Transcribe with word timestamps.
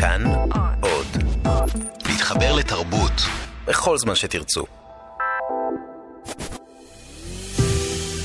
כאן 0.00 0.22
עוד. 0.80 1.06
להתחבר 2.08 2.54
לתרבות 2.56 3.12
בכל 3.66 3.98
זמן 3.98 4.14
שתרצו. 4.14 4.64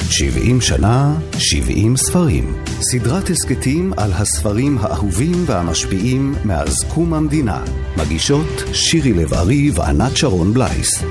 70 0.10 0.62
שנה, 0.62 1.16
70 1.38 1.98
ספרים. 1.98 2.64
סדרת 2.82 3.30
הסכתים 3.30 3.94
על 3.98 4.12
הספרים 4.14 4.78
האהובים 4.78 5.44
והמשפיעים 5.46 6.36
מאז 6.46 6.84
קום 6.94 7.14
המדינה. 7.14 7.64
מגישות 7.98 8.64
שירי 8.74 9.14
לב-ארי 9.14 9.72
וענת 9.76 10.18
שרון 10.18 10.54
בלייס. 10.54 11.04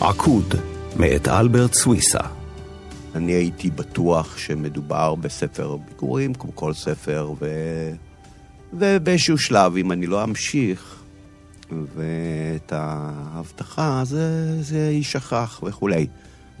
עקוד, 0.00 0.54
מאת 0.96 1.28
אלברט 1.28 1.74
סוויסה. 1.74 2.35
אני 3.16 3.32
הייתי 3.32 3.70
בטוח 3.70 4.38
שמדובר 4.38 5.14
בספר 5.14 5.76
ביקורים, 5.76 6.34
כמו 6.34 6.56
כל 6.56 6.72
ספר, 6.72 7.32
ו... 7.40 7.46
ובאיזשהו 8.72 9.38
שלב, 9.38 9.76
אם 9.76 9.92
אני 9.92 10.06
לא 10.06 10.24
אמשיך, 10.24 10.96
ואת 11.70 12.72
ההבטחה, 12.72 14.00
זה, 14.04 14.62
זה 14.62 14.78
יישכח 14.78 15.60
וכולי. 15.62 16.06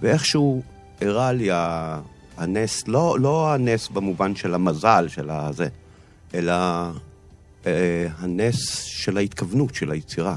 ואיכשהו 0.00 0.62
הראה 1.00 1.32
לי 1.32 1.48
הנס, 2.36 2.88
לא, 2.88 3.16
לא 3.20 3.52
הנס 3.52 3.88
במובן 3.88 4.36
של 4.36 4.54
המזל, 4.54 5.06
של 5.08 5.30
הזה, 5.30 5.68
אלא 6.34 6.54
אה, 7.66 8.06
הנס 8.18 8.82
של 8.82 9.16
ההתכוונות, 9.16 9.74
של 9.74 9.90
היצירה. 9.90 10.36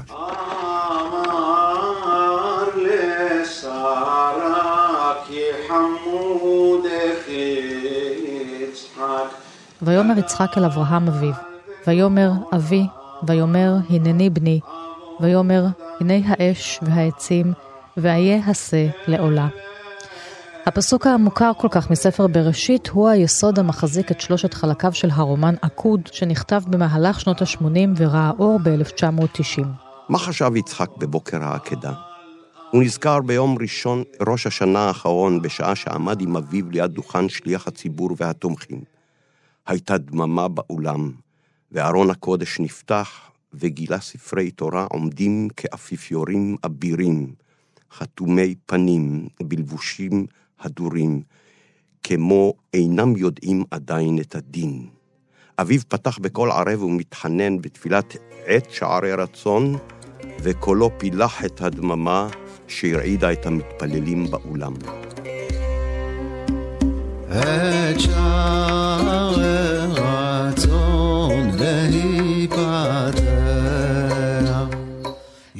ויאמר 9.82 10.18
יצחק 10.18 10.58
אל 10.58 10.64
אברהם 10.64 11.08
אביו, 11.08 11.32
ויאמר 11.86 12.30
אבי, 12.54 12.86
ויאמר 13.26 13.74
הנני 13.90 14.30
בני, 14.30 14.60
ויאמר 15.20 15.64
הנה 16.00 16.14
האש 16.26 16.80
והעצים, 16.82 17.52
ואיה 17.96 18.40
השה 18.46 18.86
לעולה. 19.06 19.48
הפסוק 20.66 21.06
המוכר 21.06 21.52
כל 21.56 21.68
כך 21.70 21.90
מספר 21.90 22.26
בראשית 22.26 22.88
הוא 22.88 23.08
היסוד 23.08 23.58
המחזיק 23.58 24.10
את 24.10 24.20
שלושת 24.20 24.54
חלקיו 24.54 24.92
של 24.92 25.08
הרומן 25.12 25.54
עקוד, 25.62 26.00
שנכתב 26.12 26.62
במהלך 26.66 27.20
שנות 27.20 27.42
ה-80 27.42 27.88
וראה 27.96 28.30
אור 28.38 28.58
ב-1990. 28.62 29.64
מה 30.08 30.18
חשב 30.18 30.56
יצחק 30.56 30.96
בבוקר 30.98 31.44
העקדה? 31.44 32.09
הוא 32.70 32.82
נזכר 32.82 33.20
ביום 33.20 33.56
ראשון, 33.60 34.02
ראש 34.28 34.46
השנה 34.46 34.78
האחרון, 34.78 35.42
בשעה 35.42 35.74
שעמד 35.74 36.20
עם 36.20 36.36
אביו 36.36 36.70
ליד 36.70 36.90
דוכן 36.90 37.28
שליח 37.28 37.66
הציבור 37.66 38.10
והתומכים. 38.16 38.80
הייתה 39.66 39.98
דממה 39.98 40.48
באולם, 40.48 41.12
וארון 41.72 42.10
הקודש 42.10 42.60
נפתח, 42.60 43.20
וגילה 43.54 44.00
ספרי 44.00 44.50
תורה 44.50 44.86
עומדים 44.90 45.48
כאפיפיורים 45.56 46.56
אבירים, 46.66 47.32
חתומי 47.92 48.54
פנים, 48.66 49.28
בלבושים 49.42 50.26
הדורים, 50.60 51.22
כמו 52.02 52.54
אינם 52.74 53.16
יודעים 53.16 53.64
עדיין 53.70 54.18
את 54.20 54.34
הדין. 54.34 54.86
אביו 55.58 55.80
פתח 55.88 56.18
בקול 56.18 56.50
ערב 56.50 56.82
ומתחנן 56.82 57.60
בתפילת 57.60 58.16
עת 58.46 58.70
שערי 58.70 59.12
רצון, 59.12 59.76
וקולו 60.42 60.90
פילח 60.98 61.44
את 61.44 61.60
הדממה 61.60 62.28
שהרעידה 62.70 63.32
את 63.32 63.46
המתפללים 63.46 64.30
באולם. 64.30 64.74
את 67.28 68.00
שערי 68.00 69.40
רצון 69.88 71.50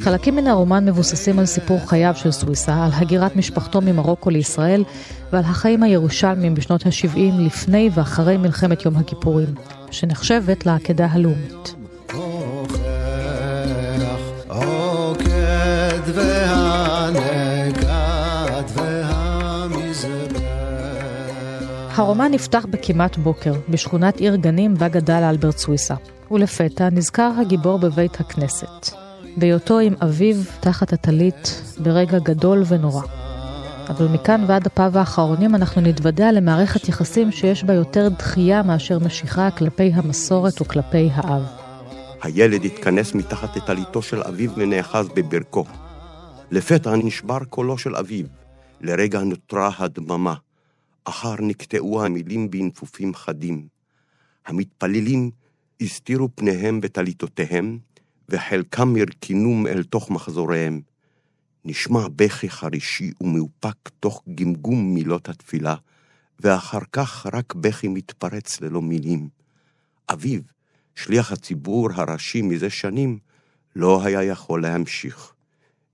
חלקים 0.01 0.37
מן 0.37 0.47
הרומן 0.47 0.89
מבוססים 0.89 1.39
על 1.39 1.47
סיפור 1.47 1.89
חייו 1.89 2.15
של 2.17 2.31
סוויסה, 2.31 2.85
על 2.85 2.91
הגירת 2.95 3.37
משפחתו 3.37 3.81
ממרוקו 3.81 4.31
לישראל 4.31 4.85
ועל 5.33 5.45
החיים 5.45 5.83
הירושלמיים 5.83 6.55
בשנות 6.55 6.87
ה-70 6.87 7.19
לפני 7.39 7.91
ואחרי 7.95 8.37
מלחמת 8.37 8.85
יום 8.85 8.97
הכיפורים, 8.97 9.55
שנחשבת 9.91 10.67
לעקדה 10.67 11.07
הלאומית. 11.11 11.80
הרומן 21.95 22.31
נפתח 22.33 22.67
בכמעט 22.71 23.17
בוקר, 23.17 23.53
בשכונת 23.69 24.17
עיר 24.17 24.37
גנים 24.37 24.75
בה 24.75 24.89
גדל 24.89 25.23
אלברט 25.23 25.59
סוויסה, 25.59 25.95
ולפתע 26.31 26.89
נזכר 26.93 27.33
הגיבור 27.41 27.79
בבית 27.79 28.21
הכנסת, 28.21 28.89
בהיותו 29.37 29.79
עם 29.79 29.95
אביו 30.03 30.37
תחת 30.61 30.93
הטלית 30.93 31.63
ברגע 31.79 32.19
גדול 32.19 32.63
ונורא. 32.69 33.03
אבל 33.89 34.09
מכאן 34.09 34.45
ועד 34.47 34.67
הפאב 34.67 34.97
האחרונים 34.97 35.55
אנחנו 35.55 35.81
נתוודע 35.81 36.33
למערכת 36.33 36.89
יחסים 36.89 37.33
שיש 37.33 37.65
בה 37.65 37.75
יותר 37.75 38.09
דחייה 38.09 38.63
מאשר 38.63 38.99
משיכה 38.99 39.51
כלפי 39.51 39.93
המסורת 39.95 40.61
וכלפי 40.61 41.11
האב. 41.13 41.43
הילד 42.23 42.65
התכנס 42.65 43.15
מתחת 43.15 43.57
לטליתו 43.57 44.03
של 44.03 44.23
אביו 44.23 44.51
ונאחז 44.57 45.09
בברכו. 45.17 45.65
לפתע 46.51 46.97
נשבר 46.97 47.39
קולו 47.45 47.79
של 47.79 47.97
אביו, 47.97 48.27
לרגע 48.81 49.21
נותרה 49.21 49.71
הדממה. 49.79 50.35
אחר 51.05 51.35
נקטעו 51.41 52.05
המילים 52.05 52.51
בנפופים 52.51 53.15
חדים. 53.15 53.69
המתפללים 54.47 55.31
הסתירו 55.81 56.29
פניהם 56.35 56.81
בטליתותיהם, 56.81 57.79
וחלקם 58.29 58.95
הרכינום 58.97 59.67
אל 59.67 59.83
תוך 59.83 60.11
מחזוריהם. 60.11 60.81
נשמע 61.65 62.09
בכי 62.17 62.51
חרישי 62.51 63.13
ומאופק 63.21 63.89
תוך 64.01 64.23
גמגום 64.35 64.95
מילות 64.95 65.29
התפילה, 65.29 65.75
ואחר 66.41 66.81
כך 66.93 67.27
רק 67.33 67.55
בכי 67.55 67.89
מתפרץ 67.89 68.61
ללא 68.61 68.83
מילים. 68.83 69.29
אביו, 70.13 70.41
שליח 70.95 71.33
הציבור 71.33 71.89
הראשי 71.95 72.43
מזה 72.43 72.71
שנים, 72.71 73.19
לא 73.77 74.05
היה 74.05 74.23
יכול 74.23 74.63
להמשיך. 74.63 75.33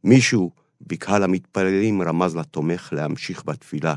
מישהו 0.05 0.51
בקהל 0.81 1.23
המתפללים 1.23 2.03
רמז 2.03 2.37
לתומך 2.37 2.93
להמשיך 2.93 3.45
בתפילה, 3.45 3.95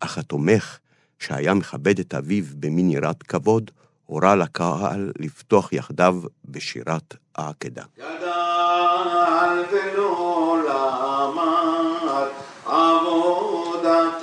אך 0.00 0.18
התומך, 0.18 0.78
שהיה 1.18 1.54
מכבד 1.54 1.98
את 1.98 2.14
אביו 2.14 2.44
במין 2.54 2.90
יראת 2.90 3.22
כבוד, 3.22 3.70
הורה 4.06 4.36
לקהל 4.36 5.12
לפתוח 5.18 5.72
יחדיו 5.72 6.16
בשירת 6.44 7.14
העקדה. 7.36 7.82
גדל 7.98 9.64
ולא 9.72 10.56
למד 10.68 12.28
עבודת 12.66 14.22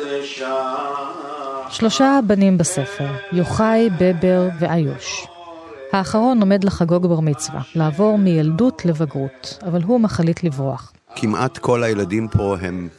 שלושה 1.69 2.19
בנים 2.27 2.57
בספר, 2.57 3.07
יוחאי, 3.31 3.89
בבר 3.99 4.49
ואיוש. 4.59 5.27
האחרון 5.93 6.39
עומד 6.39 6.63
לחגוג 6.63 7.07
בר 7.07 7.19
מצווה, 7.19 7.61
לעבור 7.75 8.17
מילדות 8.17 8.85
לבגרות, 8.85 9.59
אבל 9.67 9.83
הוא 9.83 9.99
מחליט 9.99 10.43
לברוח. 10.43 10.93
כמעט 11.15 11.57
כל 11.57 11.83
הילדים 11.83 12.27
פה 12.27 12.55
הם 12.61 12.89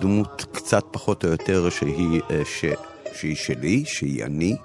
דמות 0.00 0.46
קצת 0.52 0.84
פחות 0.90 1.24
או 1.24 1.30
יותר 1.30 1.70
שהיא, 1.70 2.22
אה, 2.30 2.42
ש, 2.44 2.64
שהיא 3.12 3.36
שלי, 3.36 3.84
שהיא 3.84 4.24
אני, 4.24 4.56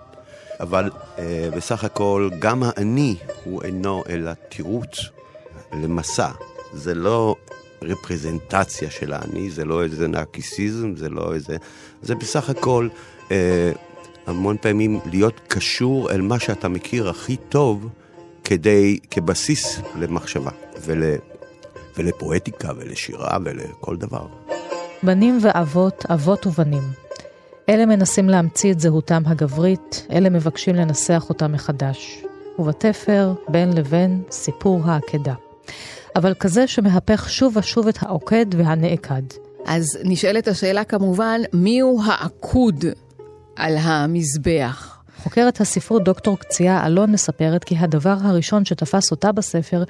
אבל 0.60 0.90
אה, 1.18 1.50
בסך 1.56 1.84
הכל 1.84 2.30
גם 2.40 2.64
האני 2.64 3.16
הוא 3.44 3.64
אינו 3.64 4.04
אלא 4.10 4.32
תירוץ 4.50 5.00
למסע. 5.74 6.30
זה 6.74 6.96
לא 6.96 7.36
רפרזנטציה 7.82 8.92
של 8.92 9.14
האני, 9.14 9.50
זה 9.50 9.66
לא 9.66 9.84
איזה 9.84 10.08
נרקיסיזם, 10.08 10.96
זה 10.96 11.10
לא 11.10 11.34
איזה... 11.34 11.58
זה 12.02 12.16
בסך 12.16 12.50
הכל 12.50 12.88
אה, 13.32 13.72
המון 14.28 14.58
פעמים 14.62 15.00
להיות 15.06 15.40
קשור 15.48 16.12
אל 16.12 16.22
מה 16.22 16.40
שאתה 16.40 16.68
מכיר 16.68 17.10
הכי 17.10 17.38
טוב 17.50 17.90
כדי, 18.44 19.00
כבסיס 19.12 19.82
למחשבה 19.96 20.52
ול, 20.82 21.04
ולפואטיקה 21.98 22.72
ולשירה 22.78 23.38
ולכל 23.44 23.96
דבר. 23.96 24.49
בנים 25.04 25.38
ואבות, 25.42 26.06
אבות 26.14 26.48
ובנים. 26.48 26.84
אלה 27.70 27.86
מנסים 27.86 28.30
להמציא 28.30 28.72
את 28.72 28.80
זהותם 28.80 29.24
הגברית, 29.26 30.08
אלה 30.12 30.30
מבקשים 30.30 30.76
לנסח 30.76 31.26
אותה 31.30 31.48
מחדש. 31.48 32.24
ובתפר, 32.60 33.34
בין 33.48 33.74
לבין, 33.74 34.24
סיפור 34.32 34.82
העקדה. 34.86 35.34
אבל 36.16 36.34
כזה 36.34 36.68
שמהפך 36.68 37.30
שוב 37.30 37.58
ושוב 37.58 37.88
את 37.88 37.98
העוקד 38.02 38.46
והנעקד. 38.58 39.22
אז 39.66 40.00
נשאלת 40.04 40.48
השאלה 40.48 40.84
כמובן, 40.84 41.42
מיהו 41.54 42.02
העקוד 42.06 42.86
על 43.56 43.78
המזבח? 43.78 45.02
חוקרת 45.24 45.62
הספרות 45.62 46.04
דוקטור 46.04 46.38
קציעה 46.38 46.88
אלון 46.88 47.12
מספרת 47.12 47.64
כי 47.64 47.76
הדבר 47.78 48.16
הראשון 48.22 48.66
שתפס 48.66 49.12
אותה 49.12 49.32
בספר 49.32 49.84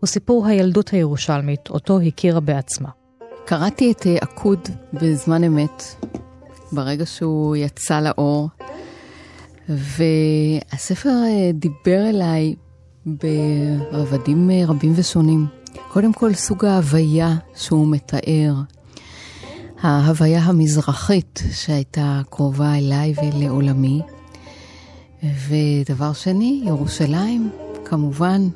הוא 0.00 0.08
סיפור 0.08 0.46
הילדות 0.46 0.88
הירושלמית, 0.88 1.70
אותו 1.70 2.00
הכירה 2.00 2.40
בעצמה. 2.40 3.01
קראתי 3.44 3.92
את 3.92 4.06
אה, 4.06 4.16
עקוד 4.20 4.68
בזמן 4.92 5.44
אמת, 5.44 5.82
ברגע 6.72 7.06
שהוא 7.06 7.56
יצא 7.56 8.00
לאור, 8.00 8.48
והספר 9.68 11.08
אה, 11.08 11.50
דיבר 11.54 12.08
אליי 12.08 12.54
ברבדים 13.06 14.50
אה, 14.50 14.62
רבים 14.66 14.92
ושונים. 14.96 15.46
קודם 15.88 16.12
כל, 16.12 16.34
סוג 16.34 16.64
ההוויה 16.64 17.34
שהוא 17.54 17.88
מתאר, 17.88 18.54
ההוויה 19.80 20.40
המזרחית 20.40 21.42
שהייתה 21.52 22.20
קרובה 22.30 22.74
אליי 22.74 23.14
ולעולמי. 23.22 24.00
ודבר 25.48 26.12
שני, 26.12 26.62
ירושלים, 26.64 27.50
כמובן, 27.84 28.48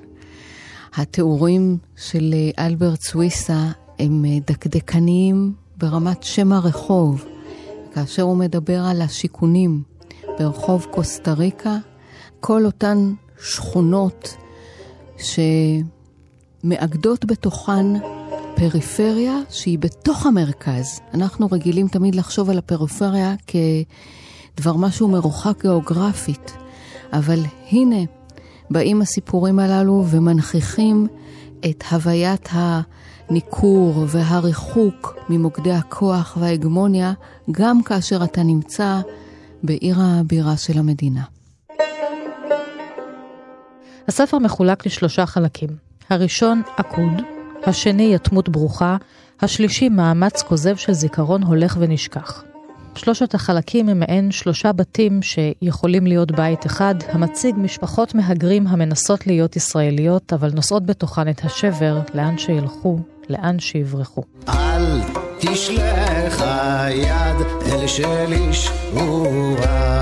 התיאורים 0.96 1.78
של 1.96 2.34
אלברט 2.58 3.00
סוויסה 3.00 3.70
הם 3.98 4.24
דקדקניים 4.46 5.52
ברמת 5.76 6.22
שם 6.22 6.52
הרחוב. 6.52 7.24
כאשר 7.94 8.22
הוא 8.22 8.36
מדבר 8.36 8.84
על 8.84 9.02
השיכונים 9.02 9.82
ברחוב 10.38 10.86
קוסטה 10.90 11.32
ריקה, 11.32 11.76
כל 12.40 12.66
אותן 12.66 13.12
שכונות 13.40 14.36
שמאגדות 16.64 17.24
בתוכן 17.24 17.86
פריפריה 18.56 19.38
שהיא 19.50 19.78
בתוך 19.78 20.26
המרכז. 20.26 21.00
אנחנו 21.14 21.48
רגילים 21.52 21.88
תמיד 21.88 22.14
לחשוב 22.14 22.50
על 22.50 22.58
הפריפריה 22.58 23.34
כדבר 23.46 24.76
משהו 24.76 25.08
מרוחק 25.08 25.62
גיאוגרפית, 25.62 26.52
אבל 27.12 27.40
הנה 27.70 28.04
באים 28.70 29.02
הסיפורים 29.02 29.58
הללו 29.58 30.04
ומנכיחים 30.10 31.06
את 31.70 31.84
הוויית 31.90 32.48
הניכור 33.28 34.04
והריחוק 34.08 35.16
ממוקדי 35.28 35.72
הכוח 35.72 36.36
וההגמוניה, 36.40 37.12
גם 37.50 37.82
כאשר 37.82 38.24
אתה 38.24 38.42
נמצא 38.42 39.00
בעיר 39.62 39.96
הבירה 40.00 40.56
של 40.56 40.78
המדינה. 40.78 41.22
הספר 44.08 44.38
מחולק 44.38 44.86
לשלושה 44.86 45.26
חלקים. 45.26 45.68
הראשון, 46.10 46.62
עקוד, 46.76 47.22
השני, 47.66 48.14
יתמות 48.14 48.48
ברוכה, 48.48 48.96
השלישי, 49.40 49.88
מאמץ 49.88 50.42
כוזב 50.42 50.76
של 50.76 50.92
זיכרון 50.92 51.42
הולך 51.42 51.76
ונשכח. 51.80 52.44
שלושת 52.96 53.34
החלקים 53.34 53.88
הם 53.88 53.98
מעין 53.98 54.30
שלושה 54.30 54.72
בתים 54.72 55.22
שיכולים 55.22 56.06
להיות 56.06 56.32
בית 56.32 56.66
אחד, 56.66 56.94
המציג 57.08 57.54
משפחות 57.58 58.14
מהגרים 58.14 58.66
המנסות 58.66 59.26
להיות 59.26 59.56
ישראליות, 59.56 60.32
אבל 60.32 60.50
נושאות 60.54 60.86
בתוכן 60.86 61.28
את 61.28 61.44
השבר 61.44 62.00
לאן 62.14 62.38
שילכו, 62.38 62.98
לאן 63.28 63.58
שיברחו. 63.58 64.22
אל 64.48 65.00
תשלח 65.38 66.42
היד 66.42 67.36
אל 67.72 67.86
שלי 67.86 68.52
שבועיים. 68.52 69.96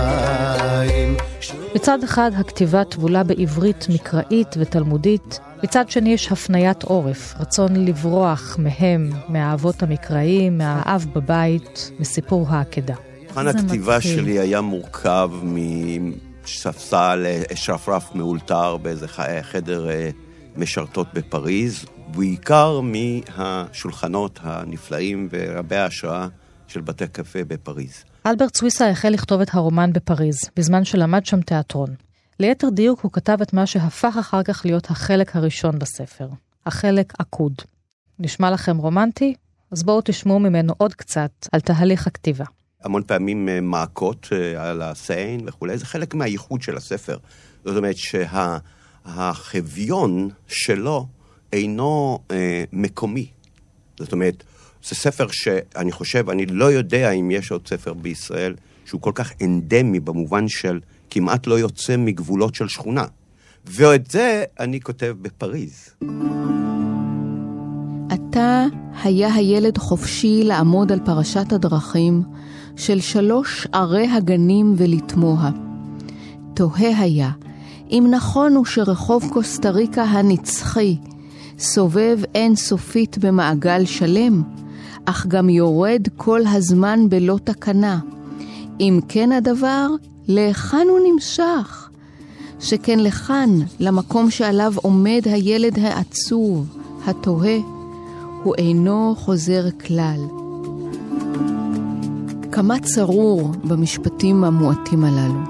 מצד 1.75 2.03
אחד 2.03 2.31
הכתיבה 2.37 2.85
טבולה 2.85 3.23
בעברית 3.23 3.87
מקראית 3.89 4.55
ותלמודית, 4.59 5.41
מצד 5.65 5.91
שני 5.91 6.13
יש 6.13 6.33
הפניית 6.33 6.83
עורף, 6.83 7.35
רצון 7.41 7.85
לברוח 7.85 8.57
מהם, 8.59 9.11
מהאבות 9.29 9.83
המקראיים, 9.83 10.59
מהאב 10.59 11.07
בבית, 11.15 11.91
מסיפור 11.99 12.47
העקדה. 12.49 12.95
מבחן 13.25 13.47
הכתיבה 13.47 13.97
מתחיל. 13.97 14.17
שלי 14.17 14.39
היה 14.39 14.61
מורכב 14.61 15.31
מספסל 15.43 17.27
שרפרף 17.55 18.15
מאולתר 18.15 18.77
באיזה 18.77 19.07
חדר 19.43 19.91
אה, 19.91 20.11
משרתות 20.57 21.07
בפריז, 21.15 21.85
בעיקר 22.17 22.81
מהשולחנות 22.81 24.41
הנפלאים 24.43 25.29
ורבי 25.33 25.77
ההשראה 25.77 26.29
של 26.67 26.81
בתי 26.81 27.07
קפה 27.09 27.45
בפריז. 27.45 28.05
אלברט 28.27 28.57
סוויסה 28.57 28.91
החל 28.91 29.09
לכתוב 29.09 29.41
את 29.41 29.49
הרומן 29.53 29.93
בפריז, 29.93 30.41
בזמן 30.57 30.85
שלמד 30.85 31.27
שם 31.27 31.41
תיאטרון. 31.41 31.95
ליתר 32.41 32.69
דיוק 32.69 33.01
הוא 33.01 33.13
כתב 33.13 33.39
את 33.43 33.53
מה 33.53 33.67
שהפך 33.67 34.17
אחר 34.21 34.43
כך 34.43 34.63
להיות 34.65 34.91
החלק 34.91 35.37
הראשון 35.37 35.79
בספר, 35.79 36.29
החלק 36.67 37.13
עקוד. 37.19 37.53
נשמע 38.19 38.51
לכם 38.51 38.77
רומנטי? 38.77 39.35
אז 39.71 39.83
בואו 39.83 40.01
תשמעו 40.05 40.39
ממנו 40.39 40.75
עוד 40.79 40.95
קצת 40.95 41.31
על 41.53 41.61
תהליך 41.61 42.07
הכתיבה. 42.07 42.45
המון 42.85 43.03
פעמים 43.07 43.49
אה, 43.49 43.61
מעקות 43.61 44.29
אה, 44.33 44.71
על 44.71 44.83
הסיין 44.83 45.41
וכולי, 45.45 45.79
זה 45.79 45.87
חלק 45.87 46.15
מהייחוד 46.15 46.63
של 46.63 46.77
הספר. 46.77 47.19
זאת 47.65 47.77
אומרת 47.77 47.97
שהחביון 49.07 50.31
שלו 50.47 51.07
אינו 51.53 52.19
אה, 52.31 52.65
מקומי. 52.73 53.27
זאת 53.99 54.13
אומרת, 54.13 54.45
זה 54.85 54.95
ספר 54.95 55.27
שאני 55.31 55.93
חושב, 55.93 56.31
אני 56.31 56.47
לא 56.47 56.65
יודע 56.73 57.11
אם 57.11 57.31
יש 57.31 57.51
עוד 57.51 57.69
ספר 57.69 57.93
בישראל 57.93 58.55
שהוא 58.85 59.01
כל 59.01 59.13
כך 59.15 59.33
אנדמי 59.43 60.01
במובן 60.01 60.49
של 60.49 60.81
כמעט 61.15 61.47
לא 61.47 61.59
יוצא 61.59 61.97
מגבולות 61.97 62.55
של 62.55 62.69
שכונה. 62.69 63.05
ואת 63.67 64.11
זה 64.11 64.45
אני 64.61 64.81
כותב 64.81 65.15
בפריז. 65.23 65.91
עתה 68.11 68.65
היה 69.03 69.35
הילד 69.35 69.79
חופשי 69.79 70.45
לעמוד 70.45 70.93
על 70.93 71.01
פרשת 71.05 71.53
הדרכים 71.53 72.23
של 72.77 73.01
שלוש 73.01 73.67
ערי 73.73 74.11
הגנים 74.11 74.75
ולתמוה. 74.77 75.51
תוהה 76.55 76.99
היה, 76.99 77.31
אם 77.91 78.07
נכון 78.11 78.55
הוא 78.55 78.65
שרחוב 78.65 79.25
קוסטה 79.33 79.71
ריקה 79.71 80.03
הנצחי 80.03 80.97
סובב 81.59 82.19
אין 82.35 82.57
סופית 82.57 83.19
במעגל 83.19 83.85
שלם, 83.85 84.43
אך 85.05 85.27
גם 85.27 85.49
יורד 85.49 86.09
כל 86.17 86.41
הזמן 86.47 87.09
בלא 87.09 87.39
תקנה. 87.45 87.99
אם 88.81 89.01
כן 89.09 89.33
הדבר, 89.33 89.89
להיכן 90.29 90.87
הוא 90.91 90.99
נמשך? 91.13 91.89
שכן 92.61 92.99
לכאן, 92.99 93.59
למקום 93.81 94.31
שעליו 94.31 94.73
עומד 94.77 95.23
הילד 95.25 95.79
העצוב, 95.79 96.79
התוהה, 97.07 97.59
הוא 98.43 98.55
אינו 98.59 99.15
חוזר 99.19 99.65
כלל. 99.87 100.21
כמה 102.53 102.81
צרור 102.81 103.53
במשפטים 103.65 104.45
המועטים 104.45 105.05
הללו. 105.05 105.41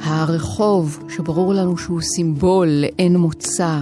הרחוב, 0.00 0.98
שברור 1.08 1.54
לנו 1.54 1.78
שהוא 1.78 2.00
סימבול 2.00 2.68
לאין 2.68 3.16
מוצא, 3.16 3.80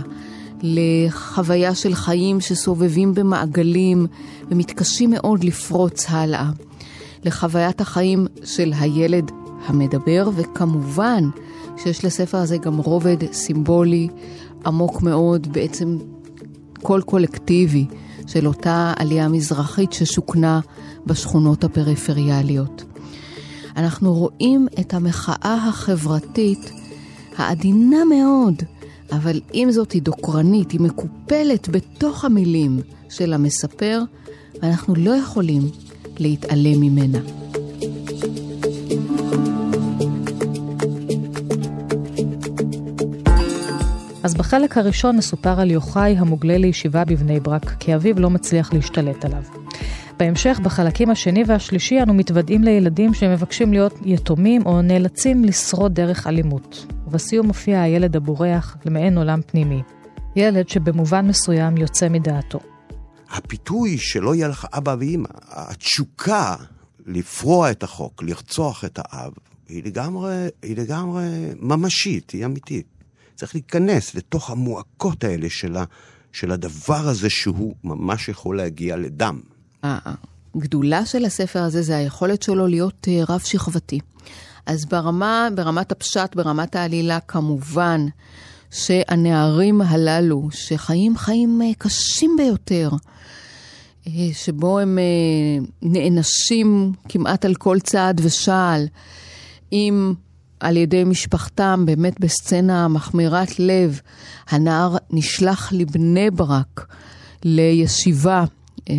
לחוויה 0.62 1.74
של 1.74 1.94
חיים 1.94 2.40
שסובבים 2.40 3.14
במעגלים 3.14 4.06
ומתקשים 4.50 5.10
מאוד 5.10 5.44
לפרוץ 5.44 6.06
הלאה. 6.08 6.50
לחוויית 7.24 7.80
החיים 7.80 8.26
של 8.44 8.72
הילד 8.80 9.30
המדבר, 9.66 10.30
וכמובן 10.34 11.28
שיש 11.76 12.04
לספר 12.04 12.38
הזה 12.38 12.56
גם 12.58 12.78
רובד 12.78 13.32
סימבולי 13.32 14.08
עמוק 14.66 15.02
מאוד, 15.02 15.52
בעצם 15.52 15.98
קול 16.82 17.02
קולקטיבי 17.02 17.86
של 18.26 18.46
אותה 18.46 18.92
עלייה 18.96 19.28
מזרחית 19.28 19.92
ששוכנה 19.92 20.60
בשכונות 21.06 21.64
הפריפריאליות. 21.64 22.84
אנחנו 23.76 24.14
רואים 24.14 24.66
את 24.81 24.94
המחאה 24.94 25.66
החברתית 25.69 26.72
העדינה 27.36 28.04
מאוד, 28.04 28.62
אבל 29.12 29.40
עם 29.52 29.70
זאת 29.70 29.92
היא 29.92 30.02
דוקרנית, 30.02 30.70
היא 30.70 30.81
מקופלת 30.81 31.69
בתוך 31.69 32.24
המילים 32.24 32.81
של 33.08 33.32
המספר, 33.32 34.02
ואנחנו 34.62 34.94
לא 34.94 35.10
יכולים 35.10 35.62
להתעלם 36.19 36.81
ממנה. 36.81 37.42
אז 44.22 44.34
בחלק 44.34 44.79
הראשון 44.79 45.17
מסופר 45.17 45.60
על 45.60 45.70
יוחאי 45.70 46.17
המוגלה 46.19 46.58
לישיבה 46.58 47.05
בבני 47.05 47.41
ברק, 47.41 47.74
כי 47.81 47.94
אביו 47.94 48.20
לא 48.20 48.31
מצליח 48.31 48.72
להשתלט 48.72 49.24
עליו. 49.24 49.43
בהמשך, 50.17 50.60
בחלקים 50.62 51.10
השני 51.10 51.44
והשלישי, 51.46 52.02
אנו 52.02 52.14
מתוודעים 52.14 52.64
לילדים 52.64 53.14
שמבקשים 53.14 53.72
להיות 53.72 53.94
יתומים 54.05 54.67
או 54.67 54.82
נאלצים 54.82 55.44
לשרוד 55.44 55.94
דרך 55.94 56.26
אלימות. 56.26 56.86
ובסיום 57.06 57.46
מופיע 57.46 57.82
הילד 57.82 58.17
הבורח 58.17 58.76
למעין 58.84 59.19
עולם 59.19 59.41
פנימי. 59.46 59.82
ילד 60.36 60.69
שבמובן 60.69 61.26
מסוים 61.26 61.76
יוצא 61.76 62.08
מדעתו. 62.08 62.60
הפיתוי 63.31 63.98
שלא 63.98 64.34
יהיה 64.34 64.48
לך 64.48 64.67
אבא 64.72 64.96
ואימא, 64.98 65.29
התשוקה 65.48 66.55
לפרוע 67.06 67.70
את 67.70 67.82
החוק, 67.82 68.22
לרצוח 68.22 68.84
את 68.84 68.98
האב, 69.02 69.32
היא 69.69 69.82
לגמרי, 69.84 70.46
היא 70.62 70.76
לגמרי 70.76 71.24
ממשית, 71.60 72.31
היא 72.31 72.44
אמיתית. 72.44 72.92
צריך 73.34 73.55
להיכנס 73.55 74.15
לתוך 74.15 74.51
המועקות 74.51 75.24
האלה 75.24 75.51
של, 75.51 75.77
ה, 75.77 75.84
של 76.32 76.51
הדבר 76.51 77.08
הזה 77.08 77.31
שהוא 77.31 77.74
ממש 77.84 78.29
יכול 78.29 78.56
להגיע 78.56 78.96
לדם. 78.96 79.41
הגדולה 80.55 81.06
של 81.06 81.24
הספר 81.24 81.62
הזה 81.62 81.82
זה 81.82 81.96
היכולת 81.96 82.43
שלו 82.43 82.67
להיות 82.67 83.08
אה, 83.08 83.22
רב-שכבתי. 83.29 84.01
אז 84.67 84.84
ברמה, 84.84 85.48
ברמת 85.55 85.93
הפשט, 85.93 86.36
ברמת 86.36 86.77
העלילה, 86.77 87.20
כמובן 87.20 88.06
שהנערים 88.70 89.81
הללו, 89.81 90.48
שחיים 90.51 91.17
חיים 91.17 91.62
אה, 91.62 91.70
קשים 91.79 92.31
ביותר, 92.36 92.91
אה, 94.06 94.12
שבו 94.32 94.79
הם 94.79 94.98
נענשים 95.82 96.93
כמעט 97.08 97.44
על 97.44 97.55
כל 97.55 97.81
צעד 97.81 98.20
ושעל, 98.24 98.86
עם 99.70 100.15
על 100.62 100.76
ידי 100.76 101.04
משפחתם, 101.04 101.82
באמת 101.86 102.20
בסצנה 102.20 102.88
מחמירת 102.88 103.58
לב. 103.58 104.00
הנער 104.48 104.96
נשלח 105.10 105.72
לבני 105.72 106.31
ברק 106.31 106.86
לישיבה 107.44 108.44
אה, 108.90 108.94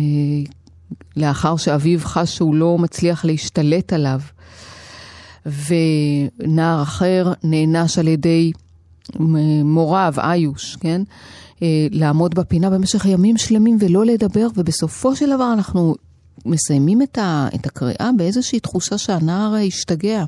לאחר 1.16 1.56
שאביו 1.56 1.98
חש 2.02 2.36
שהוא 2.36 2.54
לא 2.54 2.78
מצליח 2.78 3.24
להשתלט 3.24 3.92
עליו. 3.92 4.20
ונער 5.46 6.82
אחר 6.82 7.32
נענש 7.44 7.98
על 7.98 8.08
ידי 8.08 8.52
מוריו, 9.64 10.14
איוש, 10.18 10.76
כן? 10.76 11.02
אה, 11.62 11.86
לעמוד 11.90 12.34
בפינה 12.34 12.70
במשך 12.70 13.04
ימים 13.04 13.36
שלמים 13.36 13.76
ולא 13.80 14.04
לדבר, 14.04 14.46
ובסופו 14.56 15.16
של 15.16 15.30
דבר 15.34 15.52
אנחנו 15.52 15.94
מסיימים 16.46 17.02
את, 17.02 17.18
ה, 17.18 17.48
את 17.54 17.66
הקריאה 17.66 18.10
באיזושהי 18.16 18.60
תחושה 18.60 18.98
שהנער 18.98 19.54
השתגע. 19.66 20.24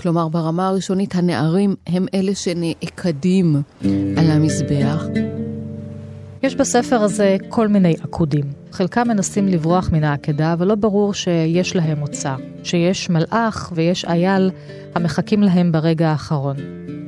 כלומר, 0.00 0.28
ברמה 0.28 0.68
הראשונית, 0.68 1.14
הנערים 1.14 1.74
הם 1.86 2.06
אלה 2.14 2.34
שנעקדים 2.34 3.62
על 4.16 4.30
המזבח. 4.30 5.04
יש 6.42 6.54
בספר 6.54 7.02
הזה 7.02 7.36
כל 7.48 7.68
מיני 7.68 7.94
עקודים. 8.02 8.44
חלקם 8.72 9.08
מנסים 9.08 9.48
לברוח 9.48 9.90
מן 9.92 10.04
העקדה, 10.04 10.52
אבל 10.52 10.66
לא 10.66 10.74
ברור 10.74 11.14
שיש 11.14 11.76
להם 11.76 11.98
מוצא, 11.98 12.34
שיש 12.62 13.10
מלאך 13.10 13.72
ויש 13.74 14.04
אייל 14.04 14.50
המחכים 14.94 15.42
להם 15.42 15.72
ברגע 15.72 16.08
האחרון. 16.08 16.56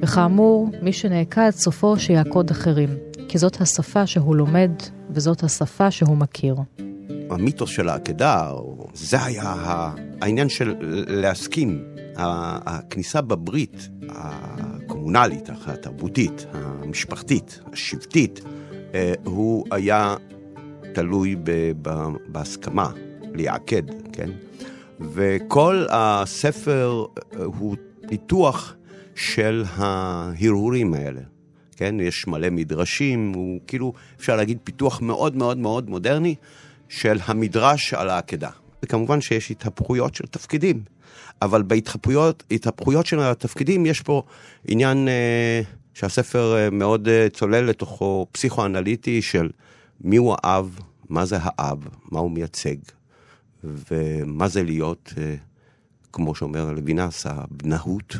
וכאמור, 0.02 0.68
מי 0.82 0.92
שנעקד 0.92 1.50
סופו 1.50 1.98
שיעקוד 1.98 2.50
אחרים, 2.50 2.88
כי 3.28 3.38
זאת 3.38 3.60
השפה 3.60 4.06
שהוא 4.06 4.36
לומד 4.36 4.70
וזאת 5.10 5.44
השפה 5.44 5.90
שהוא 5.90 6.16
מכיר. 6.16 6.56
המיתוס 7.30 7.70
של 7.70 7.88
העקדה, 7.88 8.50
זה 8.94 9.24
היה 9.24 9.54
העניין 10.20 10.48
של 10.48 10.74
להסכים. 11.06 11.99
הכניסה 12.20 13.20
בברית 13.20 13.88
הקומונלית, 14.08 15.48
התרבותית, 15.66 16.46
המשפחתית, 16.52 17.60
השבטית, 17.72 18.40
אה, 18.94 19.14
הוא 19.24 19.66
היה 19.70 20.16
תלוי 20.94 21.36
בהסכמה, 22.26 22.90
להיעקד, 23.34 23.82
כן? 24.12 24.30
וכל 25.00 25.86
הספר 25.90 27.04
אה, 27.16 27.44
הוא 27.44 27.76
פיתוח 28.08 28.74
של 29.14 29.64
ההרהורים 29.74 30.94
האלה. 30.94 31.20
כן, 31.76 32.00
יש 32.00 32.26
מלא 32.26 32.50
מדרשים, 32.50 33.32
הוא 33.34 33.60
כאילו, 33.66 33.92
אפשר 34.16 34.36
להגיד, 34.36 34.58
פיתוח 34.64 35.02
מאוד 35.02 35.36
מאוד 35.36 35.58
מאוד 35.58 35.90
מודרני 35.90 36.34
של 36.88 37.18
המדרש 37.24 37.94
על 37.94 38.10
העקדה. 38.10 38.50
וכמובן 38.82 39.20
שיש 39.20 39.50
התהפכויות 39.50 40.14
של 40.14 40.26
תפקידים, 40.26 40.82
אבל 41.42 41.62
בהתהפכויות 41.62 43.06
של 43.06 43.20
התפקידים 43.20 43.86
יש 43.86 44.00
פה 44.00 44.22
עניין 44.68 45.08
אה, 45.08 45.62
שהספר 45.94 46.56
אה, 46.56 46.70
מאוד 46.70 47.08
אה, 47.08 47.26
צולל 47.32 47.64
לתוכו, 47.64 48.26
פסיכואנליטי 48.32 49.22
של 49.22 49.50
מיהו 50.00 50.34
האב, 50.42 50.78
מה 51.08 51.24
זה 51.24 51.36
האב, 51.40 51.78
מה 52.10 52.20
הוא 52.20 52.30
מייצג, 52.30 52.76
ומה 53.64 54.48
זה 54.48 54.62
להיות, 54.62 55.12
אה, 55.18 55.34
כמו 56.12 56.34
שאומר 56.34 56.72
לוינס, 56.72 57.26
הבנהות, 57.26 58.16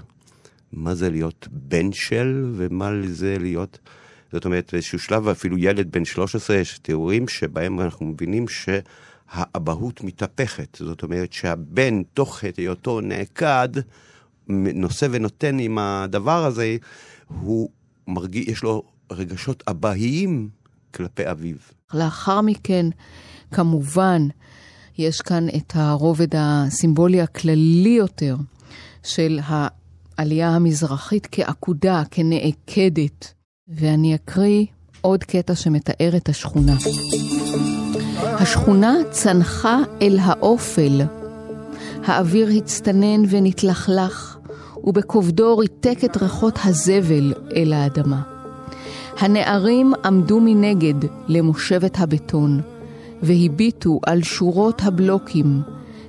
מה 0.72 0.94
זה 0.94 1.10
להיות 1.10 1.48
בן 1.50 1.92
של, 1.92 2.52
ומה 2.56 2.90
זה 3.06 3.36
להיות... 3.38 3.78
זאת 4.32 4.44
אומרת, 4.44 4.68
באיזשהו 4.72 4.98
שלב 4.98 5.28
אפילו 5.28 5.58
ילד 5.58 5.92
בן 5.92 6.04
13, 6.04 6.56
יש 6.56 6.78
תיאורים 6.78 7.28
שבהם 7.28 7.80
אנחנו 7.80 8.06
מבינים 8.06 8.48
שהאבהות 9.34 10.04
מתהפכת. 10.04 10.76
זאת 10.80 11.02
אומרת 11.02 11.32
שהבן, 11.32 12.02
תוך 12.02 12.40
היותו 12.56 13.00
נעקד, 13.00 13.68
נושא 14.48 15.06
ונותן 15.10 15.58
עם 15.58 15.78
הדבר 15.78 16.44
הזה, 16.44 16.76
הוא 17.40 17.70
מרגיש, 18.08 18.48
יש 18.48 18.62
לו 18.62 18.82
רגשות 19.12 19.62
אבהיים 19.68 20.48
כלפי 20.94 21.30
אביו. 21.30 21.56
לאחר 21.94 22.40
מכן, 22.40 22.86
כמובן, 23.50 24.28
יש 24.98 25.20
כאן 25.20 25.46
את 25.56 25.72
הרובד 25.74 26.28
הסימבולי 26.32 27.20
הכללי 27.20 27.96
יותר 27.98 28.36
של 29.02 29.40
העלייה 29.44 30.48
המזרחית 30.48 31.28
כעקודה, 31.30 32.02
כנעקדת. 32.10 33.34
ואני 33.68 34.14
אקריא 34.14 34.66
עוד 35.00 35.24
קטע 35.24 35.54
שמתאר 35.54 36.16
את 36.16 36.28
השכונה. 36.28 36.76
השכונה 38.40 38.96
צנחה 39.10 39.78
אל 40.02 40.18
האופל. 40.20 41.00
האוויר 42.04 42.48
הצטנן 42.48 43.22
ונתלכלך, 43.28 44.36
ובכובדו 44.84 45.58
ריתק 45.58 45.98
את 46.04 46.16
ריחות 46.16 46.58
הזבל 46.64 47.34
אל 47.56 47.72
האדמה. 47.72 48.20
הנערים 49.18 49.92
עמדו 50.04 50.40
מנגד 50.40 50.94
למושבת 51.28 51.98
הבטון, 51.98 52.60
והביטו 53.22 54.00
על 54.06 54.22
שורות 54.22 54.82
הבלוקים, 54.84 55.62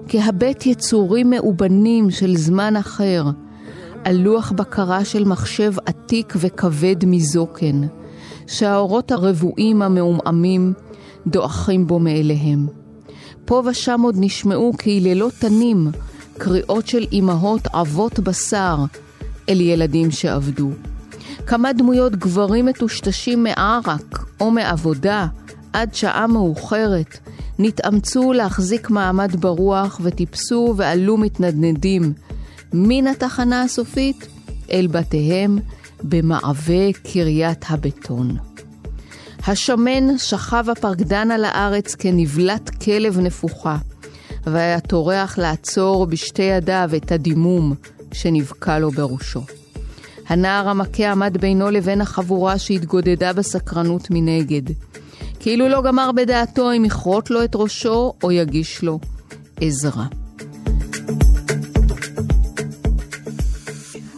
כהבט 0.07 0.65
יצורים 0.65 1.29
מאובנים 1.29 2.11
של 2.11 2.35
זמן 2.37 2.75
אחר, 2.75 3.23
על 4.03 4.15
לוח 4.15 4.51
בקרה 4.51 5.05
של 5.05 5.23
מחשב 5.23 5.73
עתיק 5.85 6.33
וכבד 6.37 7.05
מזוקן, 7.05 7.81
שהאורות 8.47 9.11
הרבועים 9.11 9.81
המעומעמים 9.81 10.73
דועכים 11.27 11.87
בו 11.87 11.99
מאליהם. 11.99 12.67
פה 13.45 13.63
ושם 13.65 14.01
עוד 14.01 14.15
נשמעו 14.19 14.73
כהיללות 14.77 15.33
תנים, 15.39 15.87
קריאות 16.37 16.87
של 16.87 17.05
אמהות 17.13 17.67
עבות 17.73 18.19
בשר 18.19 18.77
אל 19.49 19.61
ילדים 19.61 20.11
שאבדו. 20.11 20.69
כמה 21.47 21.73
דמויות 21.73 22.15
גברים 22.15 22.65
מטושטשים 22.65 23.43
מערק 23.43 24.25
או 24.39 24.51
מעבודה 24.51 25.27
עד 25.73 25.93
שעה 25.93 26.27
מאוחרת 26.27 27.17
נתאמצו 27.59 28.33
להחזיק 28.33 28.89
מעמד 28.89 29.35
ברוח 29.35 29.99
וטיפסו 30.03 30.73
ועלו 30.77 31.17
מתנדנדים 31.17 32.13
מן 32.73 33.07
התחנה 33.07 33.61
הסופית 33.61 34.27
אל 34.71 34.87
בתיהם 34.87 35.59
במעבה 36.03 36.93
קריית 37.03 37.65
הבטון. 37.69 38.50
השמן 39.47 40.17
שכב 40.17 40.65
הפרקדן 40.71 41.31
על 41.31 41.45
הארץ 41.45 41.95
כנבלת 41.95 42.69
כלב 42.69 43.19
נפוחה, 43.19 43.77
והיה 44.45 44.79
טורח 44.79 45.37
לעצור 45.37 46.05
בשתי 46.05 46.41
ידיו 46.41 46.89
את 46.95 47.11
הדימום 47.11 47.73
שנבקע 48.13 48.79
לו 48.79 48.91
בראשו. 48.91 49.41
הנער 50.27 50.69
המכה 50.69 51.11
עמד 51.11 51.37
בינו 51.37 51.71
לבין 51.71 52.01
החבורה 52.01 52.59
שהתגודדה 52.59 53.33
בסקרנות 53.33 54.07
מנגד. 54.09 54.73
כאילו 55.39 55.69
לא 55.69 55.81
גמר 55.81 56.11
בדעתו 56.11 56.71
אם 56.71 56.85
יכרות 56.85 57.31
לו 57.31 57.43
את 57.43 57.55
ראשו 57.55 58.13
או 58.23 58.31
יגיש 58.31 58.83
לו 58.83 58.99
עזרה. 59.61 60.05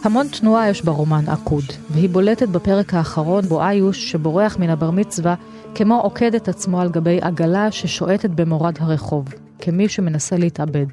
המון 0.04 0.28
תנועה 0.28 0.70
יש 0.70 0.82
ברומן 0.82 1.24
עקוד, 1.28 1.64
והיא 1.90 2.08
בולטת 2.08 2.48
בפרק 2.48 2.94
האחרון 2.94 3.44
בו 3.44 3.68
איוש, 3.68 4.10
שבורח 4.10 4.58
מן 4.58 4.70
הבר 4.70 4.90
מצווה, 4.90 5.34
כמו 5.74 6.00
עוקד 6.00 6.34
את 6.34 6.48
עצמו 6.48 6.80
על 6.80 6.90
גבי 6.90 7.18
עגלה 7.22 7.72
ששועטת 7.72 8.30
במורד 8.30 8.74
הרחוב, 8.80 9.24
כמי 9.58 9.88
שמנסה 9.88 10.36
להתאבד, 10.36 10.86